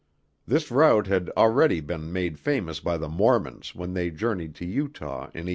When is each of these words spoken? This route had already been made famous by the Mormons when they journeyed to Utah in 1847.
This 0.47 0.71
route 0.71 1.05
had 1.05 1.29
already 1.37 1.79
been 1.79 2.11
made 2.11 2.39
famous 2.39 2.79
by 2.79 2.97
the 2.97 3.07
Mormons 3.07 3.75
when 3.75 3.93
they 3.93 4.09
journeyed 4.09 4.55
to 4.55 4.65
Utah 4.65 5.25
in 5.29 5.45
1847. 5.45 5.49